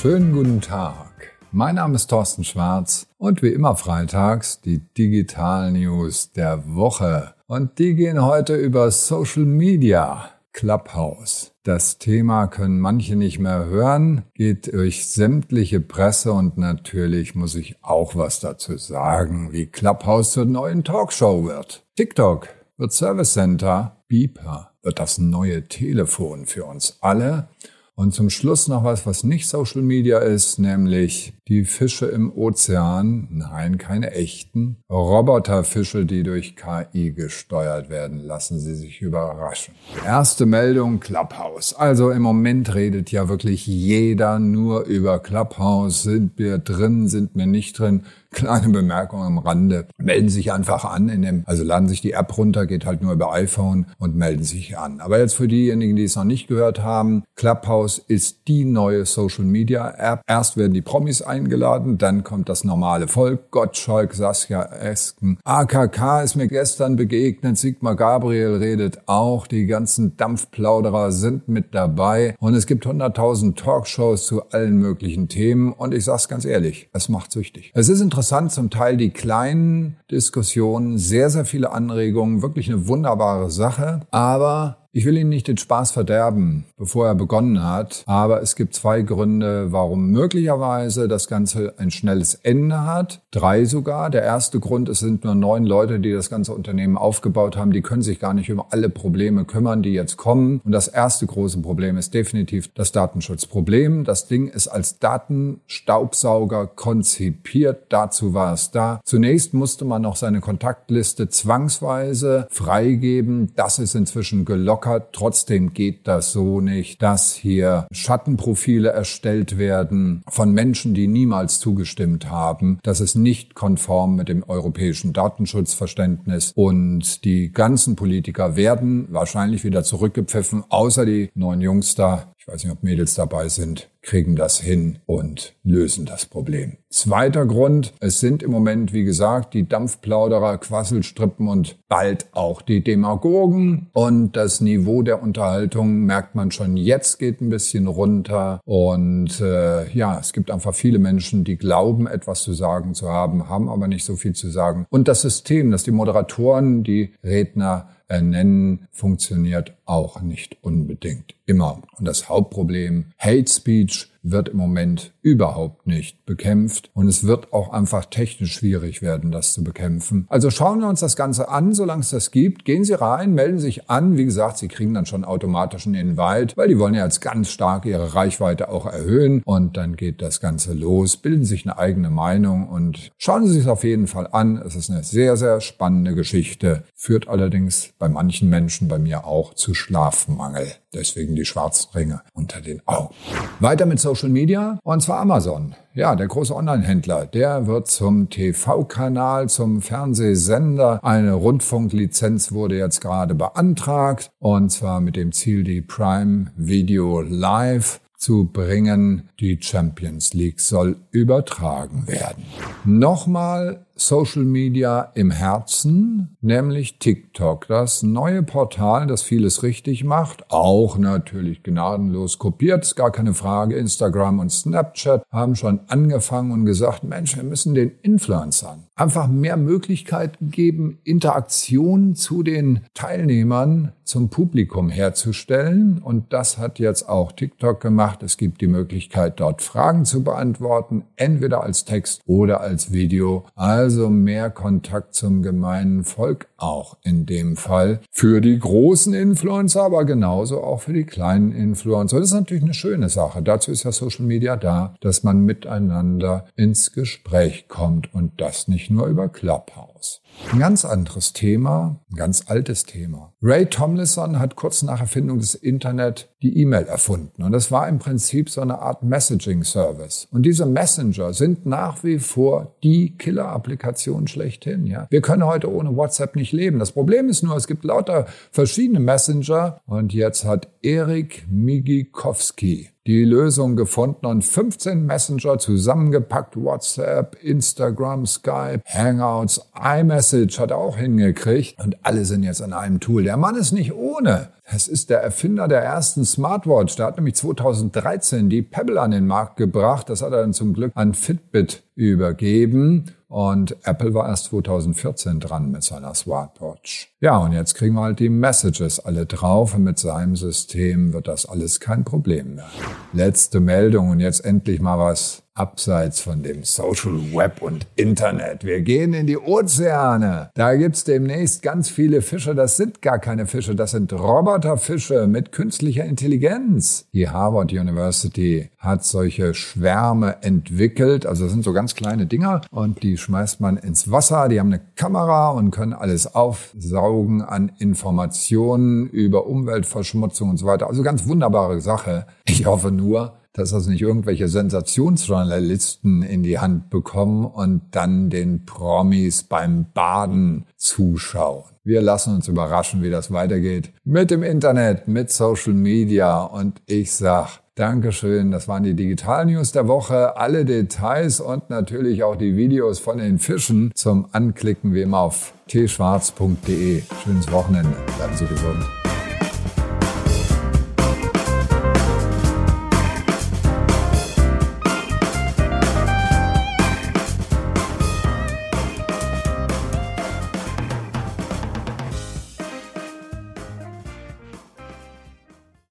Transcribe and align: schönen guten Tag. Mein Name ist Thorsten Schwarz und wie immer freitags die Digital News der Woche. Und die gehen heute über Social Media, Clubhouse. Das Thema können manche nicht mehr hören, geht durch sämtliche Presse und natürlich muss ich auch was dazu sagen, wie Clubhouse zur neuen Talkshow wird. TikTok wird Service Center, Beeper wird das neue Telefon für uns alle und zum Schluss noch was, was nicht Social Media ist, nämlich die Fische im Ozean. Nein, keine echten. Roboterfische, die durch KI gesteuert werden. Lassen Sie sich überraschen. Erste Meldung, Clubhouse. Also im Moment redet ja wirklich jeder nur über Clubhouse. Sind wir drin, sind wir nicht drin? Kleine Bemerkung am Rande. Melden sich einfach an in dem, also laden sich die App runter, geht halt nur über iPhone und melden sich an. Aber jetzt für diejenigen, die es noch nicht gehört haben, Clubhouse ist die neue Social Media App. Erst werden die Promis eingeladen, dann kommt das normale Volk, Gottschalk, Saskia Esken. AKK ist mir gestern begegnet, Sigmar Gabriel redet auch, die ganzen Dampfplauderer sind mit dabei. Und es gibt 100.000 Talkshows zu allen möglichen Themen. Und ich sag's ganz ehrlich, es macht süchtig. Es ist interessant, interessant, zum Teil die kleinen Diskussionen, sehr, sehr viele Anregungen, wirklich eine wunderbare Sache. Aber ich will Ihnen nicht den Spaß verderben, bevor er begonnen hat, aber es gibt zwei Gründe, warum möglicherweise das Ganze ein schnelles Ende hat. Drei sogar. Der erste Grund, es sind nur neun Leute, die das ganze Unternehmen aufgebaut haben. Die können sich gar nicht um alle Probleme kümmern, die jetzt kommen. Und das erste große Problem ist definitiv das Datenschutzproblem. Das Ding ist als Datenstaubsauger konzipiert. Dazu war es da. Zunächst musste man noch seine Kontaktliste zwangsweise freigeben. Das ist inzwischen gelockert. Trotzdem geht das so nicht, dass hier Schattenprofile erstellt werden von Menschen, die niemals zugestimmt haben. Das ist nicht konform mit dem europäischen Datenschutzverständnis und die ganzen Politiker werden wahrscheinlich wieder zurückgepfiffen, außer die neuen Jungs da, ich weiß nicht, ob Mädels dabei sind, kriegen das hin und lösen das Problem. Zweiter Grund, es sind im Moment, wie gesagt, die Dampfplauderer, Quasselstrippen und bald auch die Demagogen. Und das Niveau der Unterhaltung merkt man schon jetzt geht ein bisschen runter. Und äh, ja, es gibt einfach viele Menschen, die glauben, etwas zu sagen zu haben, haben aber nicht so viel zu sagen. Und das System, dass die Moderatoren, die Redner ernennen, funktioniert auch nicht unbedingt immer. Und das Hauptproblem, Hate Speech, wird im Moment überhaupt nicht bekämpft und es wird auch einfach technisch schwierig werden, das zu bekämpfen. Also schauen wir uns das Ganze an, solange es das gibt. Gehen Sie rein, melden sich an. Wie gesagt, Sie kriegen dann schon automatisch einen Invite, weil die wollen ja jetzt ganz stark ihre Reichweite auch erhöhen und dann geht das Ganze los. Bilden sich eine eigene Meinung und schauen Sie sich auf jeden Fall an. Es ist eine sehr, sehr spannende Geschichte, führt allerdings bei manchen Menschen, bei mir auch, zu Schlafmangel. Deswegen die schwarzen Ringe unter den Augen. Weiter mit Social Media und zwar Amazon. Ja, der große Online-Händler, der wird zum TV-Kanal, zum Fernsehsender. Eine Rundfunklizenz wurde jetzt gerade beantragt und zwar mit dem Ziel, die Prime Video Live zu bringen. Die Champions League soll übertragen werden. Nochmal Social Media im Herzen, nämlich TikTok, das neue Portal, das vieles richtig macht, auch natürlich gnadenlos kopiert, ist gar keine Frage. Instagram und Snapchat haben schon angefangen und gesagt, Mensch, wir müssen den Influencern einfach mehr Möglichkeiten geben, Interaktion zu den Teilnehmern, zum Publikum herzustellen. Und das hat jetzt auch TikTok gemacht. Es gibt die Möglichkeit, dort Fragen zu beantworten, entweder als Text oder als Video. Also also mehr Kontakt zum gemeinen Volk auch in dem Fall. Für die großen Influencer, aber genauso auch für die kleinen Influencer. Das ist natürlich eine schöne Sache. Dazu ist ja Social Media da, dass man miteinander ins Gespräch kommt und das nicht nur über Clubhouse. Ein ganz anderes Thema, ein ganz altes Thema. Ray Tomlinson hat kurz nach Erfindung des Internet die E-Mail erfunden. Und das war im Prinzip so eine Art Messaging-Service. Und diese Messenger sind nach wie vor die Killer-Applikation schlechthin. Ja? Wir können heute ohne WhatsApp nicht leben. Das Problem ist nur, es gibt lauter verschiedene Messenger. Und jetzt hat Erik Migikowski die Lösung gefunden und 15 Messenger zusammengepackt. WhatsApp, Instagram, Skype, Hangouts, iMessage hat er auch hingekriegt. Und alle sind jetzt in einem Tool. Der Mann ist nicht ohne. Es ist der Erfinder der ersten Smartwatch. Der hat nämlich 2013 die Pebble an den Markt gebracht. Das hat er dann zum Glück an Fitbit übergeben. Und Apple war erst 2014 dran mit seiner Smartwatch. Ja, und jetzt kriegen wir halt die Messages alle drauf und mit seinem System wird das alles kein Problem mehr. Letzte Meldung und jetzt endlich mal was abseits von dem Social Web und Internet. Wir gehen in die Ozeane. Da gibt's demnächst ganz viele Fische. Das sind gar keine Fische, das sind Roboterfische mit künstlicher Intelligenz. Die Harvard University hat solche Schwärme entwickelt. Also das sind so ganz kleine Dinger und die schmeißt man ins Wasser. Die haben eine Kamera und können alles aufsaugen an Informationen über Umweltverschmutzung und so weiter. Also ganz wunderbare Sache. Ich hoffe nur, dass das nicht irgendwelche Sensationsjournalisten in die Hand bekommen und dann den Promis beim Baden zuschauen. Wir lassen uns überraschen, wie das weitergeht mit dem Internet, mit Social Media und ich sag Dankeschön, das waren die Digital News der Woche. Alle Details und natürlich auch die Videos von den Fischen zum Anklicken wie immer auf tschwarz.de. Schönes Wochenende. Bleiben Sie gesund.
schönen 0.00 0.34
guten 0.34 0.60
Tag. 0.60 1.32
Mein 1.52 1.76
Name 1.76 1.94
ist 1.94 2.08
Thorsten 2.08 2.44
Schwarz 2.44 3.06
und 3.16 3.42
wie 3.42 3.48
immer 3.48 3.76
freitags 3.76 4.60
die 4.60 4.78
Digital 4.78 5.72
News 5.72 6.32
der 6.32 6.62
Woche. 6.74 7.34
Und 7.46 7.78
die 7.78 7.94
gehen 7.94 8.22
heute 8.22 8.56
über 8.56 8.90
Social 8.90 9.46
Media, 9.46 10.32
Clubhouse. 10.52 11.52
Das 11.62 11.96
Thema 11.96 12.46
können 12.46 12.78
manche 12.78 13.16
nicht 13.16 13.38
mehr 13.38 13.64
hören, 13.64 14.24
geht 14.34 14.70
durch 14.74 15.06
sämtliche 15.06 15.80
Presse 15.80 16.34
und 16.34 16.58
natürlich 16.58 17.34
muss 17.34 17.54
ich 17.54 17.82
auch 17.82 18.16
was 18.16 18.40
dazu 18.40 18.76
sagen, 18.76 19.50
wie 19.52 19.64
Clubhouse 19.64 20.32
zur 20.32 20.44
neuen 20.44 20.84
Talkshow 20.84 21.46
wird. 21.46 21.86
TikTok 21.96 22.48
wird 22.76 22.92
Service 22.92 23.32
Center, 23.32 23.96
Beeper 24.08 24.72
wird 24.82 24.98
das 24.98 25.16
neue 25.16 25.68
Telefon 25.68 26.44
für 26.44 26.66
uns 26.66 26.98
alle 27.00 27.48
und 27.96 28.12
zum 28.12 28.30
Schluss 28.30 28.68
noch 28.68 28.84
was, 28.84 29.06
was 29.06 29.24
nicht 29.24 29.48
Social 29.48 29.82
Media 29.82 30.18
ist, 30.18 30.58
nämlich 30.58 31.32
die 31.48 31.64
Fische 31.64 32.06
im 32.06 32.32
Ozean. 32.32 33.28
Nein, 33.30 33.78
keine 33.78 34.10
echten. 34.12 34.78
Roboterfische, 34.90 36.04
die 36.04 36.24
durch 36.24 36.56
KI 36.56 37.12
gesteuert 37.12 37.88
werden. 37.88 38.18
Lassen 38.18 38.58
Sie 38.58 38.74
sich 38.74 39.00
überraschen. 39.00 39.74
Erste 40.04 40.44
Meldung, 40.44 40.98
Clubhouse. 40.98 41.74
Also 41.74 42.10
im 42.10 42.22
Moment 42.22 42.74
redet 42.74 43.12
ja 43.12 43.28
wirklich 43.28 43.66
jeder 43.66 44.40
nur 44.40 44.84
über 44.86 45.20
Clubhouse. 45.20 46.02
Sind 46.02 46.32
wir 46.36 46.58
drin, 46.58 47.08
sind 47.08 47.30
wir 47.34 47.46
nicht 47.46 47.78
drin? 47.78 48.02
Kleine 48.32 48.68
Bemerkung 48.68 49.22
am 49.22 49.38
Rande. 49.38 49.86
Melden 49.96 50.28
sich 50.28 50.52
einfach 50.52 50.84
an 50.84 51.08
in 51.08 51.22
dem, 51.22 51.42
also 51.46 51.64
laden 51.64 51.88
sich 51.88 52.02
die 52.02 52.12
App 52.12 52.36
runter, 52.36 52.66
geht 52.66 52.84
halt 52.84 53.00
nur 53.00 53.12
über 53.12 53.32
iPhone 53.32 53.86
und 53.98 54.16
melden 54.16 54.42
sich 54.44 54.76
an. 54.76 55.00
Aber 55.00 55.18
jetzt 55.18 55.34
für 55.34 55.48
diejenigen, 55.48 55.96
die 55.96 56.04
es 56.04 56.16
noch 56.16 56.24
nicht 56.24 56.48
gehört 56.48 56.82
haben, 56.82 57.22
Clubhouse 57.36 57.98
ist 57.98 58.48
die 58.48 58.64
neue 58.64 59.06
Social 59.06 59.44
Media 59.44 59.88
App. 59.96 60.20
Erst 60.26 60.56
werden 60.56 60.74
die 60.74 60.82
Promis 60.82 61.22
eingeladen, 61.36 61.98
dann 61.98 62.24
kommt 62.24 62.48
das 62.48 62.64
normale 62.64 63.08
Volk, 63.08 63.50
Gottschalk, 63.50 64.14
Saskia 64.14 64.62
Esken. 64.62 65.38
AKK 65.44 66.22
ist 66.22 66.36
mir 66.36 66.48
gestern 66.48 66.96
begegnet, 66.96 67.58
Sigmar 67.58 67.96
Gabriel 67.96 68.56
redet 68.56 69.00
auch, 69.06 69.46
die 69.46 69.66
ganzen 69.66 70.16
Dampfplauderer 70.16 71.12
sind 71.12 71.48
mit 71.48 71.74
dabei. 71.74 72.34
Und 72.40 72.54
es 72.54 72.66
gibt 72.66 72.86
100.000 72.86 73.56
Talkshows 73.56 74.26
zu 74.26 74.48
allen 74.50 74.76
möglichen 74.76 75.28
Themen. 75.28 75.72
Und 75.72 75.94
ich 75.94 76.04
sag's 76.04 76.28
ganz 76.28 76.44
ehrlich, 76.44 76.88
es 76.92 77.08
macht 77.08 77.32
süchtig. 77.32 77.70
Es 77.74 77.88
ist 77.88 78.00
interessant, 78.00 78.26
interessant, 78.26 78.52
zum 78.52 78.70
Teil 78.70 78.96
die 78.96 79.10
kleinen 79.10 79.96
Diskussionen, 80.10 80.98
sehr, 80.98 81.30
sehr 81.30 81.44
viele 81.44 81.72
Anregungen, 81.72 82.42
wirklich 82.42 82.68
eine 82.68 82.88
wunderbare 82.88 83.50
Sache. 83.50 84.00
Aber 84.10 84.88
ich 84.92 85.04
will 85.04 85.16
Ihnen 85.16 85.28
nicht 85.28 85.46
den 85.46 85.58
Spaß 85.58 85.90
verderben, 85.90 86.64
bevor 86.76 87.06
er 87.06 87.14
begonnen 87.14 87.62
hat, 87.62 88.02
aber 88.06 88.42
es 88.42 88.54
gibt 88.54 88.74
zwei 88.74 89.02
Gründe, 89.02 89.72
warum 89.72 90.10
möglicherweise 90.10 91.08
das 91.08 91.28
Ganze 91.28 91.74
ein 91.78 91.90
schnelles 91.90 92.34
Ende 92.34 92.84
hat. 92.84 93.22
Drei 93.30 93.64
sogar. 93.64 94.10
Der 94.10 94.22
erste 94.22 94.60
Grund, 94.60 94.88
es 94.88 94.98
sind 94.98 95.24
nur 95.24 95.34
neun 95.34 95.64
Leute, 95.64 96.00
die 96.00 96.12
das 96.12 96.30
ganze 96.30 96.52
Unternehmen 96.52 96.98
aufgebaut 96.98 97.56
haben. 97.56 97.72
Die 97.72 97.82
können 97.82 98.02
sich 98.02 98.20
gar 98.20 98.34
nicht 98.34 98.50
um 98.50 98.62
alle 98.70 98.88
Probleme 98.88 99.44
kümmern, 99.44 99.82
die 99.82 99.92
jetzt 99.92 100.16
kommen. 100.16 100.60
Und 100.64 100.72
das 100.72 100.88
erste 100.88 101.26
große 101.26 101.60
Problem 101.60 101.96
ist 101.96 102.14
definitiv 102.14 102.72
das 102.74 102.92
Datenschutzproblem. 102.92 104.04
Das 104.04 104.26
Ding 104.26 104.48
ist 104.48 104.68
als 104.68 104.98
Datenstaubsauger 104.98 106.66
konzipiert. 106.66 107.86
Dazu 107.88 108.34
war 108.34 108.52
es 108.52 108.70
da. 108.70 109.00
Zunächst 109.04 109.54
musste 109.54 109.84
man 109.84 110.02
noch 110.02 110.16
seine 110.16 110.40
Kontaktliste 110.40 111.28
zwangsweise 111.28 112.48
freigeben. 112.50 113.52
Das 113.56 113.78
ist 113.78 113.94
inzwischen 113.94 114.44
gelockert. 114.44 115.12
Trotzdem 115.12 115.72
geht 115.72 116.06
das 116.06 116.32
so 116.32 116.60
nicht, 116.66 117.00
dass 117.00 117.34
hier 117.34 117.86
Schattenprofile 117.90 118.90
erstellt 118.90 119.56
werden 119.56 120.22
von 120.28 120.52
Menschen, 120.52 120.92
die 120.92 121.06
niemals 121.06 121.58
zugestimmt 121.58 122.30
haben. 122.30 122.78
Das 122.82 123.00
ist 123.00 123.14
nicht 123.14 123.54
konform 123.54 124.16
mit 124.16 124.28
dem 124.28 124.42
europäischen 124.42 125.14
Datenschutzverständnis 125.14 126.52
und 126.54 127.24
die 127.24 127.50
ganzen 127.50 127.96
Politiker 127.96 128.56
werden 128.56 129.06
wahrscheinlich 129.10 129.64
wieder 129.64 129.82
zurückgepfiffen, 129.82 130.64
außer 130.68 131.06
die 131.06 131.30
neuen 131.34 131.62
Jungs 131.62 131.94
da, 131.94 132.34
ich 132.46 132.52
weiß 132.52 132.62
nicht, 132.62 132.72
ob 132.74 132.84
Mädels 132.84 133.16
dabei 133.16 133.48
sind, 133.48 133.90
kriegen 134.02 134.36
das 134.36 134.60
hin 134.60 135.00
und 135.04 135.56
lösen 135.64 136.06
das 136.06 136.26
Problem. 136.26 136.76
Zweiter 136.90 137.44
Grund, 137.44 137.92
es 137.98 138.20
sind 138.20 138.40
im 138.40 138.52
Moment, 138.52 138.92
wie 138.92 139.02
gesagt, 139.02 139.52
die 139.52 139.68
Dampfplauderer, 139.68 140.58
Quasselstrippen 140.58 141.48
und 141.48 141.76
bald 141.88 142.26
auch 142.30 142.62
die 142.62 142.84
Demagogen. 142.84 143.90
Und 143.92 144.36
das 144.36 144.60
Niveau 144.60 145.02
der 145.02 145.24
Unterhaltung 145.24 146.04
merkt 146.04 146.36
man 146.36 146.52
schon 146.52 146.76
jetzt 146.76 147.18
geht 147.18 147.40
ein 147.40 147.50
bisschen 147.50 147.88
runter. 147.88 148.60
Und 148.64 149.40
äh, 149.40 149.90
ja, 149.90 150.16
es 150.20 150.32
gibt 150.32 150.52
einfach 150.52 150.72
viele 150.72 151.00
Menschen, 151.00 151.42
die 151.42 151.56
glauben, 151.56 152.06
etwas 152.06 152.42
zu 152.42 152.52
sagen 152.52 152.94
zu 152.94 153.08
haben, 153.08 153.48
haben 153.48 153.68
aber 153.68 153.88
nicht 153.88 154.04
so 154.04 154.14
viel 154.14 154.34
zu 154.34 154.50
sagen. 154.50 154.86
Und 154.88 155.08
das 155.08 155.22
System, 155.22 155.72
dass 155.72 155.82
die 155.82 155.90
Moderatoren, 155.90 156.84
die 156.84 157.12
Redner 157.24 157.88
ernennen, 158.08 158.88
funktioniert 158.90 159.74
auch 159.84 160.20
nicht 160.20 160.56
unbedingt 160.62 161.34
immer. 161.46 161.82
Und 161.98 162.06
das 162.06 162.28
Hauptproblem, 162.28 163.12
Hate 163.18 163.50
Speech, 163.50 164.08
wird 164.30 164.48
im 164.48 164.56
Moment 164.56 165.12
überhaupt 165.22 165.86
nicht 165.86 166.24
bekämpft 166.26 166.90
und 166.94 167.08
es 167.08 167.26
wird 167.26 167.52
auch 167.52 167.72
einfach 167.72 168.06
technisch 168.06 168.54
schwierig 168.54 169.02
werden, 169.02 169.32
das 169.32 169.52
zu 169.52 169.64
bekämpfen. 169.64 170.26
Also 170.28 170.50
schauen 170.50 170.80
wir 170.80 170.88
uns 170.88 171.00
das 171.00 171.16
Ganze 171.16 171.48
an, 171.48 171.72
solange 171.74 172.00
es 172.00 172.10
das 172.10 172.30
gibt. 172.30 172.64
Gehen 172.64 172.84
Sie 172.84 172.94
rein, 172.94 173.34
melden 173.34 173.58
sich 173.58 173.90
an. 173.90 174.16
Wie 174.16 174.24
gesagt, 174.24 174.58
Sie 174.58 174.68
kriegen 174.68 174.94
dann 174.94 175.06
schon 175.06 175.24
automatisch 175.24 175.86
einen 175.86 175.94
Invite, 175.94 176.56
weil 176.56 176.68
die 176.68 176.78
wollen 176.78 176.94
ja 176.94 177.04
jetzt 177.04 177.20
ganz 177.20 177.50
stark 177.50 177.86
ihre 177.86 178.14
Reichweite 178.14 178.68
auch 178.68 178.86
erhöhen 178.86 179.42
und 179.44 179.76
dann 179.76 179.96
geht 179.96 180.22
das 180.22 180.40
Ganze 180.40 180.72
los. 180.72 181.16
Bilden 181.16 181.44
sich 181.44 181.64
eine 181.64 181.78
eigene 181.78 182.10
Meinung 182.10 182.68
und 182.68 183.12
schauen 183.18 183.46
Sie 183.46 183.52
sich 183.52 183.68
auf 183.68 183.84
jeden 183.84 184.06
Fall 184.06 184.28
an. 184.30 184.56
Es 184.58 184.76
ist 184.76 184.90
eine 184.90 185.04
sehr, 185.04 185.36
sehr 185.36 185.60
spannende 185.60 186.14
Geschichte, 186.14 186.84
führt 186.94 187.28
allerdings 187.28 187.90
bei 187.98 188.08
manchen 188.08 188.48
Menschen, 188.48 188.88
bei 188.88 188.98
mir 188.98 189.24
auch, 189.24 189.54
zu 189.54 189.74
Schlafmangel. 189.74 190.66
Deswegen 190.96 191.36
die 191.36 191.44
schwarzen 191.44 191.90
Ringe 191.94 192.22
unter 192.32 192.60
den 192.60 192.80
Augen. 192.86 193.14
Weiter 193.60 193.86
mit 193.86 194.00
Social 194.00 194.30
Media 194.30 194.78
und 194.82 195.02
zwar 195.02 195.20
Amazon. 195.20 195.74
Ja, 195.94 196.16
der 196.16 196.26
große 196.26 196.54
Online-Händler, 196.54 197.26
der 197.26 197.66
wird 197.66 197.88
zum 197.88 198.28
TV-Kanal, 198.28 199.48
zum 199.48 199.80
Fernsehsender. 199.80 201.02
Eine 201.02 201.34
Rundfunklizenz 201.34 202.52
wurde 202.52 202.76
jetzt 202.76 203.00
gerade 203.00 203.34
beantragt 203.34 204.30
und 204.38 204.70
zwar 204.70 205.00
mit 205.00 205.16
dem 205.16 205.32
Ziel, 205.32 205.62
die 205.64 205.82
Prime 205.82 206.52
Video 206.56 207.20
Live 207.20 208.00
zu 208.16 208.50
bringen. 208.52 209.28
Die 209.40 209.58
Champions 209.60 210.34
League 210.34 210.60
soll 210.60 210.96
übertragen 211.12 212.06
werden. 212.08 212.44
Nochmal 212.84 213.85
Social 213.98 214.44
Media 214.44 215.10
im 215.14 215.30
Herzen, 215.30 216.36
nämlich 216.42 216.98
TikTok, 216.98 217.66
das 217.66 218.02
neue 218.02 218.42
Portal, 218.42 219.06
das 219.06 219.22
vieles 219.22 219.62
richtig 219.62 220.04
macht, 220.04 220.50
auch 220.50 220.98
natürlich 220.98 221.62
gnadenlos 221.62 222.38
kopiert, 222.38 222.84
ist 222.84 222.94
gar 222.94 223.10
keine 223.10 223.32
Frage. 223.32 223.76
Instagram 223.76 224.38
und 224.38 224.52
Snapchat 224.52 225.24
haben 225.32 225.56
schon 225.56 225.80
angefangen 225.88 226.52
und 226.52 226.66
gesagt, 226.66 227.04
Mensch, 227.04 227.36
wir 227.36 227.44
müssen 227.44 227.74
den 227.74 227.92
Influencern 228.02 228.86
einfach 228.96 229.28
mehr 229.28 229.58
Möglichkeiten 229.58 230.50
geben, 230.50 230.98
Interaktion 231.04 232.14
zu 232.14 232.42
den 232.42 232.80
Teilnehmern, 232.94 233.92
zum 234.04 234.30
Publikum 234.30 234.88
herzustellen. 234.88 235.98
Und 235.98 236.32
das 236.32 236.58
hat 236.58 236.78
jetzt 236.78 237.08
auch 237.08 237.32
TikTok 237.32 237.80
gemacht. 237.80 238.22
Es 238.22 238.38
gibt 238.38 238.60
die 238.60 238.68
Möglichkeit, 238.68 239.38
dort 239.40 239.62
Fragen 239.62 240.04
zu 240.04 240.24
beantworten, 240.24 241.04
entweder 241.16 241.62
als 241.62 241.84
Text 241.84 242.22
oder 242.24 242.60
als 242.60 242.92
Video. 242.92 243.44
Also 243.54 243.85
also 243.86 244.10
mehr 244.10 244.50
Kontakt 244.50 245.14
zum 245.14 245.44
gemeinen 245.44 246.02
Volk 246.02 246.48
auch 246.56 246.96
in 247.04 247.24
dem 247.24 247.56
Fall. 247.56 248.00
Für 248.10 248.40
die 248.40 248.58
großen 248.58 249.14
Influencer, 249.14 249.84
aber 249.84 250.04
genauso 250.04 250.60
auch 250.60 250.80
für 250.80 250.92
die 250.92 251.04
kleinen 251.04 251.52
Influencer. 251.52 252.18
Das 252.18 252.30
ist 252.30 252.34
natürlich 252.34 252.64
eine 252.64 252.74
schöne 252.74 253.08
Sache. 253.08 253.42
Dazu 253.42 253.70
ist 253.70 253.84
ja 253.84 253.92
Social 253.92 254.26
Media 254.26 254.56
da, 254.56 254.96
dass 255.00 255.22
man 255.22 255.42
miteinander 255.42 256.46
ins 256.56 256.94
Gespräch 256.94 257.68
kommt 257.68 258.12
und 258.12 258.40
das 258.40 258.66
nicht 258.66 258.90
nur 258.90 259.06
über 259.06 259.28
Clubhouse. 259.28 260.20
Ein 260.52 260.58
ganz 260.58 260.84
anderes 260.84 261.32
Thema, 261.32 262.00
ein 262.10 262.16
ganz 262.16 262.44
altes 262.48 262.86
Thema. 262.86 263.32
Ray 263.40 263.66
Tomlinson 263.66 264.40
hat 264.40 264.56
kurz 264.56 264.82
nach 264.82 265.00
Erfindung 265.00 265.38
des 265.38 265.54
Internet 265.54 266.28
die 266.46 266.58
E-Mail 266.60 266.84
erfunden. 266.84 267.42
Und 267.42 267.52
das 267.52 267.70
war 267.70 267.88
im 267.88 267.98
Prinzip 267.98 268.50
so 268.50 268.60
eine 268.60 268.78
Art 268.78 269.02
Messaging-Service. 269.02 270.28
Und 270.30 270.42
diese 270.42 270.66
Messenger 270.66 271.32
sind 271.32 271.66
nach 271.66 272.04
wie 272.04 272.18
vor 272.18 272.76
die 272.82 273.16
Killer-Applikation 273.16 274.28
schlechthin. 274.28 274.86
Ja? 274.86 275.06
Wir 275.10 275.22
können 275.22 275.44
heute 275.44 275.72
ohne 275.72 275.96
WhatsApp 275.96 276.36
nicht 276.36 276.52
leben. 276.52 276.78
Das 276.78 276.92
Problem 276.92 277.28
ist 277.28 277.42
nur, 277.42 277.56
es 277.56 277.66
gibt 277.66 277.84
lauter 277.84 278.26
verschiedene 278.52 279.00
Messenger. 279.00 279.80
Und 279.86 280.12
jetzt 280.12 280.44
hat 280.44 280.68
Erik 280.82 281.46
Migikowski 281.50 282.90
die 283.06 283.24
Lösung 283.24 283.76
gefunden 283.76 284.26
und 284.26 284.42
15 284.42 285.06
Messenger 285.06 285.58
zusammengepackt. 285.58 286.56
WhatsApp, 286.56 287.36
Instagram, 287.42 288.26
Skype, 288.26 288.82
Hangouts, 288.86 289.60
iMessage 289.80 290.58
hat 290.58 290.72
er 290.72 290.78
auch 290.78 290.96
hingekriegt. 290.96 291.82
Und 291.82 291.96
alle 292.02 292.24
sind 292.24 292.42
jetzt 292.42 292.60
in 292.60 292.72
einem 292.72 293.00
Tool. 293.00 293.22
Der 293.22 293.36
Mann 293.36 293.56
ist 293.56 293.72
nicht 293.72 293.92
ohne. 293.92 294.48
Es 294.64 294.88
ist 294.88 295.10
der 295.10 295.22
Erfinder 295.22 295.68
der 295.68 295.82
ersten 295.82 296.24
Smartwatch. 296.24 296.96
Der 296.96 297.06
hat 297.06 297.16
nämlich 297.16 297.36
2013 297.36 298.48
die 298.48 298.62
Pebble 298.62 299.00
an 299.00 299.12
den 299.12 299.26
Markt 299.26 299.56
gebracht. 299.56 300.08
Das 300.10 300.22
hat 300.22 300.32
er 300.32 300.40
dann 300.40 300.52
zum 300.52 300.74
Glück 300.74 300.90
an 300.94 301.14
Fitbit 301.14 301.84
übergeben. 301.94 303.12
Und 303.28 303.76
Apple 303.84 304.14
war 304.14 304.28
erst 304.28 304.46
2014 304.46 305.40
dran 305.40 305.70
mit 305.70 305.82
seiner 305.82 306.14
Smartwatch. 306.14 307.12
Ja, 307.20 307.38
und 307.38 307.52
jetzt 307.52 307.74
kriegen 307.74 307.94
wir 307.94 308.02
halt 308.02 308.20
die 308.20 308.28
Messages 308.28 309.00
alle 309.00 309.26
drauf 309.26 309.74
und 309.74 309.82
mit 309.82 309.98
seinem 309.98 310.36
System 310.36 311.12
wird 311.12 311.26
das 311.26 311.46
alles 311.46 311.80
kein 311.80 312.04
Problem 312.04 312.54
mehr. 312.54 312.70
Letzte 313.12 313.58
Meldung 313.58 314.10
und 314.10 314.20
jetzt 314.20 314.44
endlich 314.44 314.80
mal 314.80 314.98
was 314.98 315.42
abseits 315.56 316.20
von 316.20 316.42
dem 316.42 316.62
Social 316.64 317.32
Web 317.32 317.62
und 317.62 317.86
Internet. 317.96 318.64
Wir 318.64 318.82
gehen 318.82 319.14
in 319.14 319.26
die 319.26 319.38
Ozeane. 319.38 320.50
Da 320.54 320.76
gibt's 320.76 321.04
demnächst 321.04 321.62
ganz 321.62 321.88
viele 321.88 322.20
Fische. 322.22 322.54
Das 322.54 322.76
sind 322.76 323.00
gar 323.02 323.18
keine 323.18 323.46
Fische, 323.46 323.74
das 323.74 323.92
sind 323.92 324.12
Roboterfische 324.12 325.26
mit 325.26 325.52
künstlicher 325.52 326.04
Intelligenz. 326.04 327.06
Die 327.12 327.28
Harvard 327.28 327.72
University 327.72 328.70
hat 328.78 329.04
solche 329.04 329.54
Schwärme 329.54 330.36
entwickelt. 330.42 331.26
Also 331.26 331.44
das 331.44 331.52
sind 331.52 331.64
so 331.64 331.72
ganz 331.72 331.94
kleine 331.94 332.26
Dinger 332.26 332.60
und 332.70 333.02
die 333.02 333.16
schmeißt 333.16 333.60
man 333.60 333.78
ins 333.78 334.10
Wasser. 334.10 334.48
Die 334.48 334.60
haben 334.60 334.72
eine 334.72 334.82
Kamera 334.94 335.50
und 335.50 335.70
können 335.70 335.94
alles 335.94 336.34
aufsaugen 336.34 337.42
an 337.42 337.72
Informationen 337.78 339.08
über 339.08 339.46
Umweltverschmutzung 339.46 340.50
und 340.50 340.58
so 340.58 340.66
weiter. 340.66 340.86
Also 340.86 341.02
ganz 341.02 341.26
wunderbare 341.26 341.80
Sache. 341.80 342.26
Ich 342.44 342.66
hoffe 342.66 342.90
nur, 342.90 343.34
dass 343.56 343.70
das 343.70 343.86
nicht 343.86 344.02
irgendwelche 344.02 344.48
Sensationsjournalisten 344.48 346.22
in 346.22 346.42
die 346.42 346.58
Hand 346.58 346.90
bekommen 346.90 347.46
und 347.46 347.82
dann 347.92 348.28
den 348.28 348.66
Promis 348.66 349.42
beim 349.42 349.86
Baden 349.94 350.66
zuschauen. 350.76 351.64
Wir 351.82 352.02
lassen 352.02 352.34
uns 352.34 352.48
überraschen, 352.48 353.02
wie 353.02 353.10
das 353.10 353.30
weitergeht 353.30 353.92
mit 354.04 354.30
dem 354.30 354.42
Internet, 354.42 355.08
mit 355.08 355.30
Social 355.30 355.72
Media 355.72 356.42
und 356.42 356.82
ich 356.86 357.12
sag 357.12 357.60
Dankeschön, 357.76 358.52
das 358.52 358.68
waren 358.68 358.84
die 358.84 358.94
Digital 358.94 359.44
News 359.44 359.70
der 359.70 359.86
Woche. 359.86 360.38
Alle 360.38 360.64
Details 360.64 361.40
und 361.40 361.68
natürlich 361.68 362.22
auch 362.24 362.36
die 362.36 362.56
Videos 362.56 362.98
von 362.98 363.18
den 363.18 363.38
Fischen 363.38 363.92
zum 363.94 364.28
Anklicken 364.32 364.94
wie 364.94 365.02
immer 365.02 365.18
auf 365.18 365.52
tschwarz.de. 365.68 367.02
Schönes 367.22 367.52
Wochenende. 367.52 367.94
Bleiben 368.16 368.34
Sie 368.34 368.46
gesund. 368.46 368.82